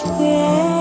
[0.00, 0.77] whisper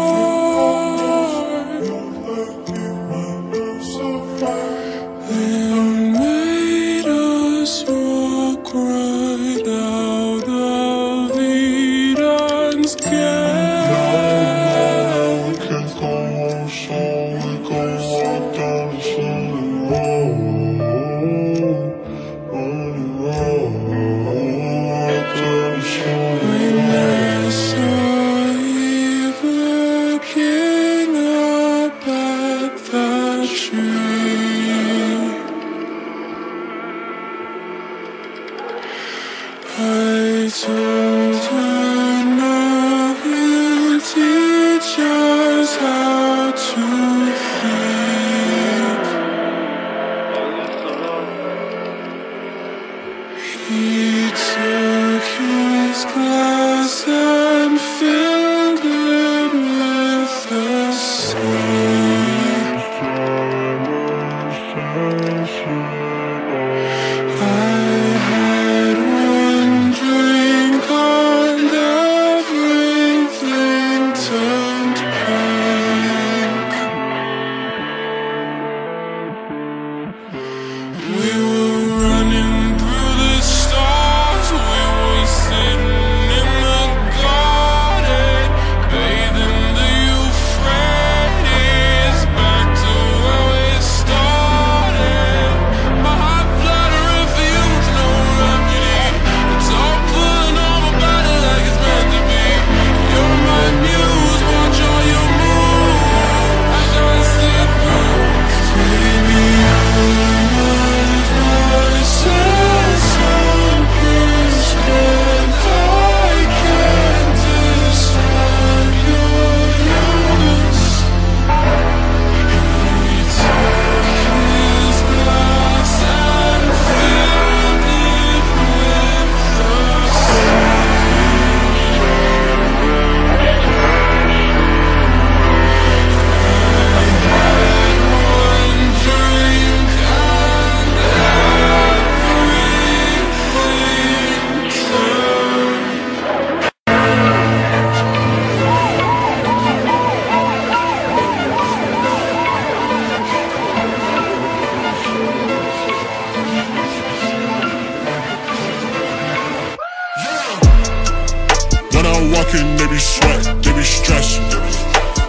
[162.48, 164.44] Walk they be sweat, they be stressing.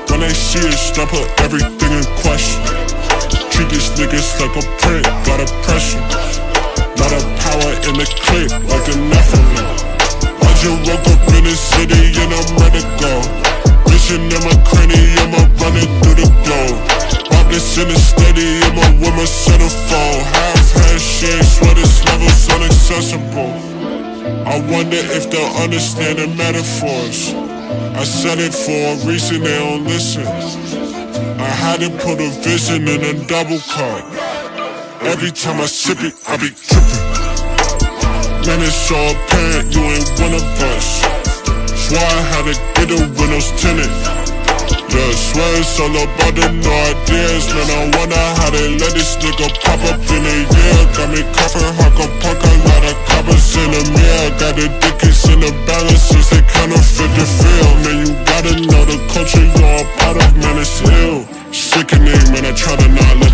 [0.06, 2.62] When they see us, I put everything in question.
[3.50, 5.98] Treat these niggas like a print, got a pressure.
[6.94, 9.66] Lot of power in the clip, like a Nephilim.
[10.46, 13.12] I just woke up in the city and I'm ready to go.
[13.90, 16.78] Vision in my cranium, I'm running through the globe.
[17.34, 20.22] Rockets in the stadium, I'm with my centerfold.
[20.22, 22.38] Half head shit, swear this level's.
[24.48, 27.34] I wonder if they'll understand the metaphors.
[27.94, 30.26] I said it for a reason, they don't listen.
[30.26, 34.02] I had to put a vision in a double cup.
[35.02, 37.08] Every time I sip it, I be tripping.
[38.48, 40.42] Man, it's so apparent you ain't one of
[40.72, 41.04] us.
[41.86, 44.17] Swear I had to get the windows tinted.
[44.88, 47.44] Yeah, swear it's all about the no ideas.
[47.52, 50.80] Man, I wonder how they let this nigga pop up in a year.
[50.96, 54.30] Got me coughing, hawk a punk, a lot of coppers in the mirror.
[54.40, 57.70] Got the dickens in the balances, they counterfeit the feel.
[57.84, 61.28] Man, you gotta know the culture you're a part of, man, it's ill.
[61.52, 63.27] Sickening, man, I try to not let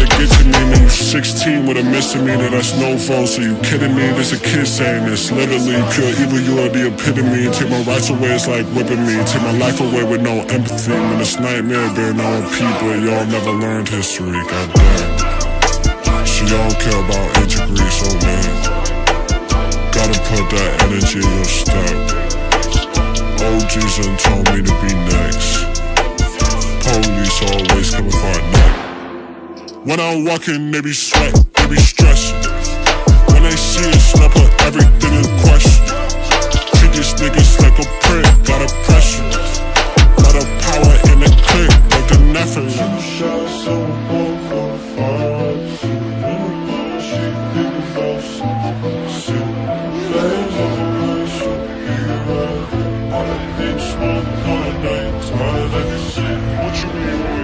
[1.15, 3.29] 16 with a misdemeanor, that's no fault.
[3.29, 4.03] So you kidding me?
[4.19, 5.31] This a kid saying this.
[5.31, 7.47] Literally, pure evil, you are the epitome.
[7.55, 9.23] Take my rights away, it's like whipping me.
[9.23, 10.91] Take my life away with no empathy.
[10.91, 12.99] Man, it's nightmare being on people.
[12.99, 16.27] Y'all never learned history, goddamn.
[16.27, 18.51] She don't care about integrity, so man.
[19.95, 21.95] Gotta put that energy in your step.
[23.39, 25.54] OGs done told me to be next.
[29.85, 31.77] When I'm walking, they be sweat, they be.
[31.77, 35.85] When they see I put everything in question.
[36.79, 39.29] Treat these niggas like a prick, got a pressure.
[40.25, 42.95] Lot of power in the clip, like the Nephilim.
[56.63, 57.44] What you mean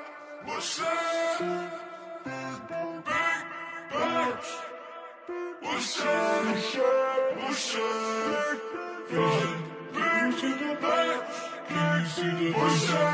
[0.43, 1.39] What's up?
[2.25, 2.59] Big
[3.91, 4.51] Bucks.
[5.61, 6.45] What's up?
[7.37, 8.57] What's up?
[9.07, 9.57] From
[9.93, 10.49] big to
[12.09, 13.07] see the vision?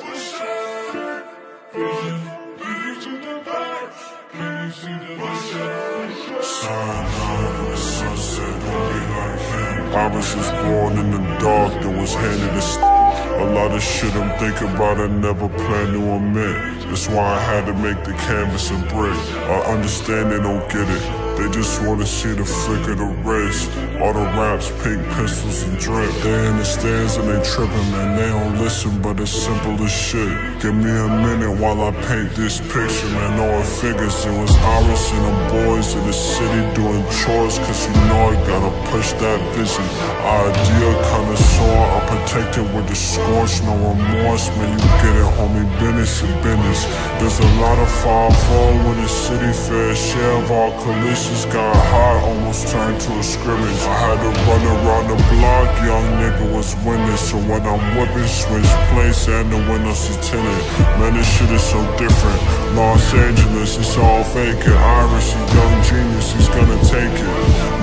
[0.00, 1.24] Push it,
[1.72, 2.20] vision.
[2.60, 3.88] Lead to the back.
[4.32, 6.42] Can you see the vision?
[6.42, 9.94] Sign on the sunset, don't be like him.
[9.94, 12.95] I was just born in the dark and was handed a
[13.40, 17.40] a lot of shit I'm thinking about I never planned to admit That's why I
[17.40, 19.18] had to make the canvas a brick
[19.48, 23.68] I understand they don't get it They just wanna see the flick of the wrist.
[24.00, 26.10] All the raps, pink pistols and drip.
[26.24, 28.16] They in the stands and they tripping man.
[28.16, 30.32] They don't listen but it's simple as shit.
[30.62, 33.36] Give me a minute while I paint this picture man.
[33.38, 37.84] All it figures it was Iris and the boys in the city doing chores Cause
[37.84, 39.84] you know I gotta push that vision.
[40.24, 44.72] Idea kinda sore I'm protected with the scorch No remorse man.
[44.72, 46.80] You get it homie business and business.
[47.20, 51.25] There's a lot of fire fall when the city fair share of our collisions
[51.56, 53.80] got hot almost turned to a scrimmage.
[53.88, 57.16] I had to run around the block young nigga was winning.
[57.16, 60.62] So when I'm whipping switch place and the windows is tinted
[60.98, 62.40] Man this shit is so different.
[62.76, 67.34] Los Angeles it's all fake and Iris a young genius he's gonna take it.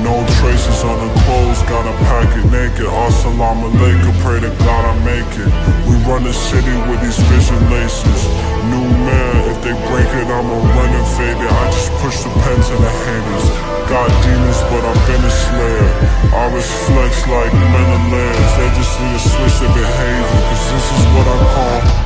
[0.05, 2.85] No traces on the clothes gotta pack it naked.
[2.85, 5.49] Assalamu alaikum pray to God I make it.
[5.89, 10.55] We run the city with these vision laces New man if they break it I'ma
[10.55, 11.51] run and fade it.
[11.51, 13.47] I just push the pen to the haters
[13.91, 15.89] Got demons but I've been a slayer
[16.31, 21.03] I was flex like Menelaus They just need to switch their behavior Cause this is
[21.15, 22.03] what I call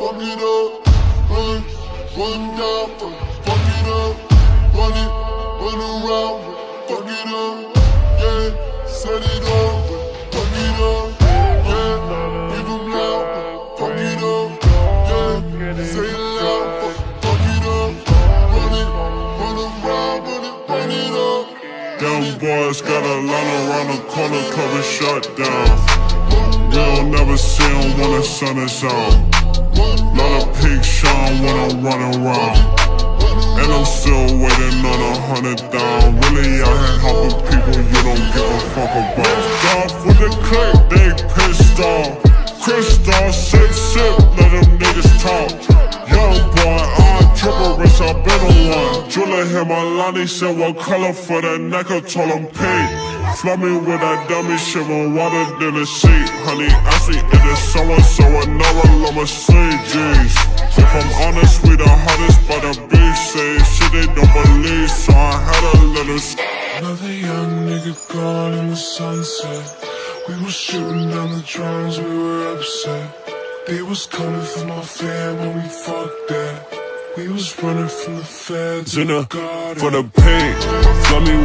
[0.00, 0.86] fuck it up,
[1.30, 1.62] run,
[2.16, 3.29] run down,
[22.00, 26.70] Them boys got a line around the corner cover shut down.
[26.70, 29.16] We don't never see 'em when the sun is out.
[30.16, 32.56] Lot of pig shine when I'm running around.
[33.60, 38.26] And I'm still waiting on a hundred down Really out here helping people you don't
[38.32, 39.36] give a fuck about.
[39.76, 42.16] Off with the click, they pissed off.
[42.62, 45.79] Crystal, sip, sip, let them niggas talk
[46.10, 49.10] Young boy, I triple wrist, I been on one.
[49.10, 53.10] Jeweler hit my line, he said what color for that neck, I told him pink.
[53.40, 56.28] Me with that dummy shit, more water than a seat.
[56.44, 60.34] Honey, I see it is summer, so another love sleep jeans
[60.76, 65.12] If I'm honest, we the hottest, but the beast say shit they don't believe So
[65.12, 69.86] I had to let her Another young nigga gone in the sunset.
[70.28, 73.19] We were shooting down the drums, we were upset
[73.66, 76.80] They was coming for my fam when we fucked that.
[77.16, 80.62] We was running from the feds in the garden For the paint,
[81.06, 81.39] flood me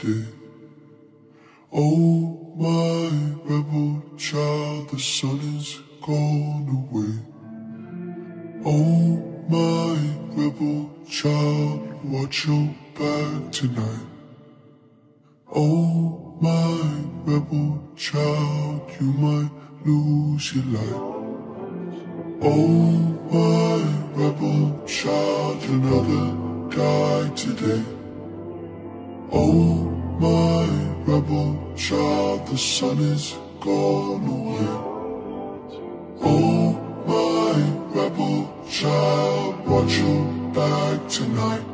[0.00, 0.26] today.
[1.72, 3.10] Oh my
[3.44, 7.12] rebel child, the sun is gone away.
[8.64, 9.98] Oh my
[10.34, 14.06] rebel child, watch your back tonight.
[15.54, 16.80] Oh my
[17.24, 19.50] rebel child, you might
[19.84, 21.02] lose your life.
[22.42, 22.90] Oh
[23.36, 23.76] my
[24.14, 26.24] rebel child, another
[26.74, 27.84] died today.
[29.32, 29.89] Oh
[30.20, 30.68] my
[31.06, 34.68] rebel child, the sun is gone away.
[36.20, 36.76] Oh
[37.08, 37.56] my
[37.98, 41.64] rebel child, watch your back tonight.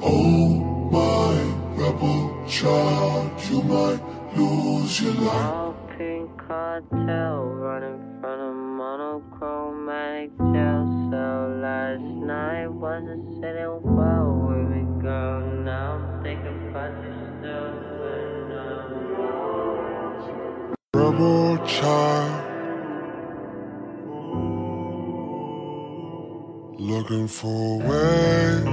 [0.00, 0.48] Oh
[0.90, 1.36] my
[1.76, 4.00] rebel child, you might
[4.34, 5.76] lose your life.
[5.98, 11.60] Pink cartel running from a monochromatic jail cell.
[11.60, 15.62] Last night wasn't sitting well with me, girl.
[15.62, 16.11] Now
[20.94, 22.42] Rebel child
[26.80, 28.64] Looking for a way.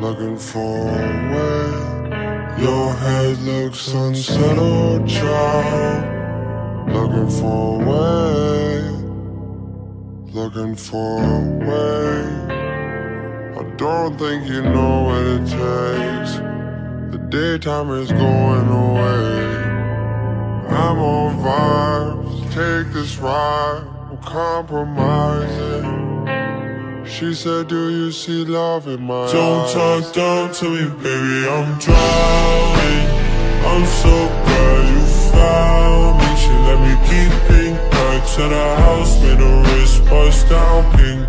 [0.00, 1.70] Looking for a way.
[2.60, 6.02] Your head looks unsettled, child.
[6.92, 8.82] Looking for a way.
[10.32, 12.41] Looking for a way
[13.76, 16.32] don't think you know what it takes
[17.12, 19.42] The daytime is going away.
[20.68, 26.00] I'm on vibes, take this ride, I'm compromising.
[27.06, 29.72] She said, Do you see love in my Don't eyes?
[29.72, 33.08] talk down to me, baby, I'm drowning.
[33.70, 34.14] I'm so
[34.44, 36.28] glad you found me.
[36.40, 41.20] She let me keep pink bags at the house, made her wrist bust down, pink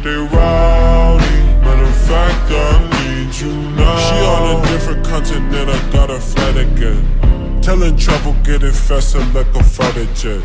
[0.00, 1.36] They rowdy.
[1.60, 3.98] Matter of fact, I need you now.
[3.98, 7.60] She on a different continent, I got a flight again.
[7.60, 10.42] Telling travel, getting faster like a fighter jet.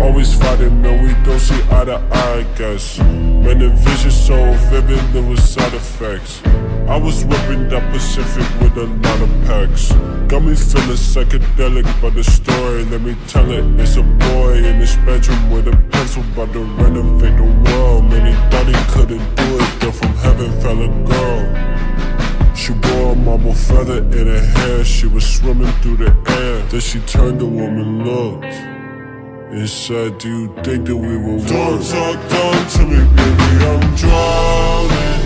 [0.00, 2.98] Always fighting, man, we don't see eye to eye, I guess.
[3.00, 6.40] Man, the vision so vivid, there was side effects.
[6.90, 9.92] I was whipping that Pacific with a lot of packs.
[10.26, 13.64] Got me feeling psychedelic by the story, let me tell it.
[13.80, 18.10] It's a boy in his bedroom with a pencil, about to renovate the world.
[18.10, 22.56] Man, he thought he couldn't do it, then from heaven fell a girl.
[22.56, 24.84] She wore a marble feather in her hair.
[24.84, 26.60] She was swimming through the air.
[26.70, 31.86] Then she turned to woman, looked, and said, Do you think that we will Don't
[31.86, 33.64] talk down to me, baby.
[33.64, 35.19] I'm drowning.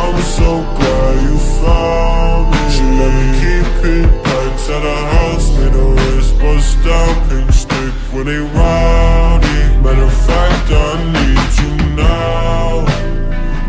[0.00, 2.60] I'm so glad you found me.
[2.74, 5.46] She let me keep pink pipes at her house.
[5.58, 9.60] Made her wrist bust down pink stick when they rowdy.
[9.82, 12.86] Matter of fact, I need you now.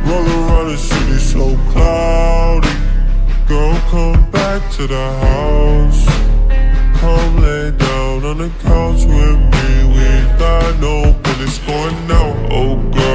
[0.08, 2.76] Roll around the city so cloudy.
[3.48, 6.02] Girl, come back to the house.
[7.00, 9.68] Come lay down on the couch with me.
[9.96, 10.08] We
[10.38, 12.36] got no business going out.
[12.52, 13.09] Oh girl,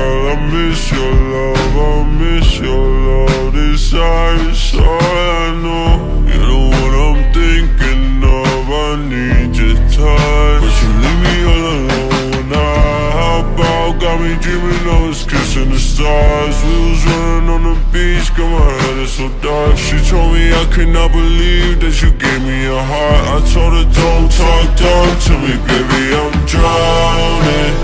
[20.52, 23.22] I could not believe that you gave me your heart.
[23.34, 26.02] I told her don't talk down to me, baby.
[26.12, 27.74] I'm drowning.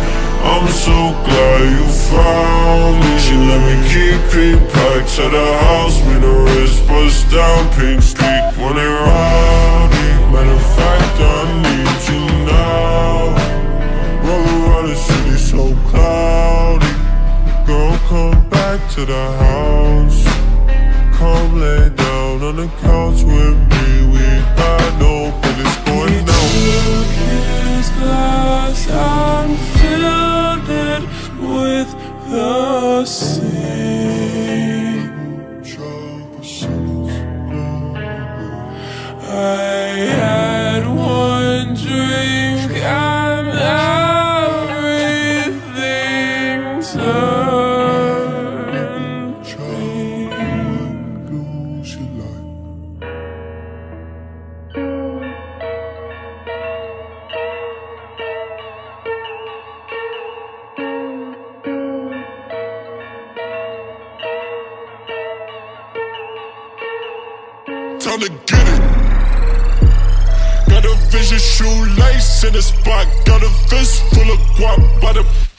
[0.42, 3.10] I'm so glad you found me.
[3.22, 5.96] She let me keep pink packs at her house.
[6.04, 8.02] Made her wrist bust down pink
[68.00, 68.80] Time to get it.
[70.70, 73.06] Got a vision shoelace in the spot.
[73.26, 75.49] Got a fist full of guap by the.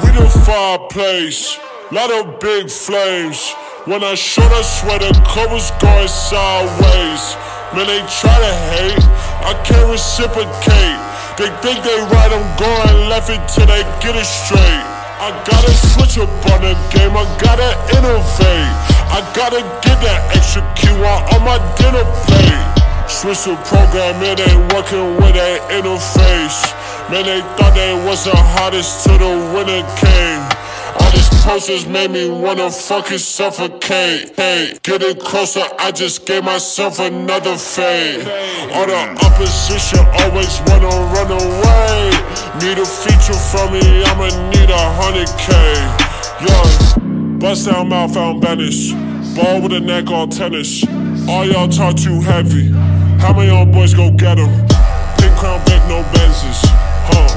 [0.00, 1.60] We the fireplace,
[1.92, 3.52] lot of big flames.
[3.84, 5.12] When I shot, I swear the
[5.52, 7.36] was going sideways.
[7.76, 9.04] Man, they try to hate,
[9.44, 10.96] I can't reciprocate.
[11.36, 14.84] They think they right, I'm going left until they get it straight.
[15.20, 18.72] I gotta switch up on the game, I gotta innovate.
[19.12, 22.64] I gotta get that extra QR on my dinner plate.
[23.12, 26.72] Switch the program, it ain't working with that interface.
[27.10, 30.42] Man, they thought they was the hottest till the winter came.
[31.00, 34.36] All these posters made me wanna fucking suffocate.
[34.36, 38.20] Hey, getting closer, I just gave myself another fade.
[38.72, 39.16] All the mm.
[39.24, 42.10] opposition always wanna run away.
[42.60, 45.52] Need a feature from me, I'ma need a hundred K.
[46.46, 48.92] Young, bust down mouth, found vanish.
[49.34, 50.84] Ball with a neck on tennis.
[51.28, 52.70] All y'all talk too heavy.
[53.18, 54.50] How many young boys go get 'em?
[55.18, 56.71] Pink crown, big, no Benzes.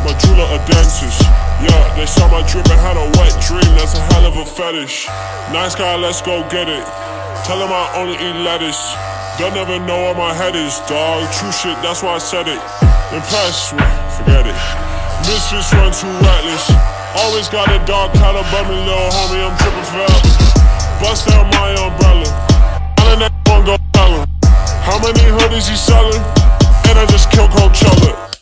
[0.05, 1.25] My jeweler a dentist.
[1.65, 3.65] Yeah, they saw my drip and had a wet dream.
[3.73, 5.09] That's a hell of a fetish.
[5.49, 6.85] Nice guy, let's go get it.
[7.41, 8.77] Tell him I only eat lettuce.
[9.41, 11.25] They'll never know where my head is, dog.
[11.33, 12.61] True shit, that's why I said it.
[13.17, 14.57] Impressed with, forget it.
[15.25, 16.69] Misfits run too reckless.
[17.17, 20.21] Always got a dog cut above me, little homie, I'm tripping forever.
[21.01, 22.29] Bust down my umbrella.
[23.17, 24.27] That one go tell him.
[24.85, 26.21] How many hoodies he selling?
[26.85, 28.34] And I just killed Coachella.